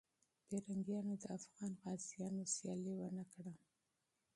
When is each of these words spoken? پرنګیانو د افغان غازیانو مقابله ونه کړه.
پرنګیانو 0.47 1.13
د 1.21 1.23
افغان 1.37 1.71
غازیانو 1.81 2.41
مقابله 2.47 2.91
ونه 2.97 3.23
کړه. 3.33 3.53